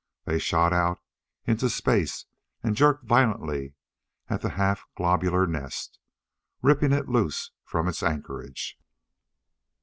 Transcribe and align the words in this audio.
They 0.25 0.39
shot 0.39 0.73
out 0.73 0.99
into 1.45 1.69
space 1.69 2.25
and 2.63 2.75
jerked 2.75 3.05
violently 3.05 3.75
at 4.31 4.41
the 4.41 4.49
half 4.49 4.83
globular 4.97 5.45
nest, 5.45 5.99
ripping 6.63 6.91
it 6.91 7.07
loose 7.07 7.51
from 7.63 7.87
its 7.87 8.01
anchorage. 8.01 8.79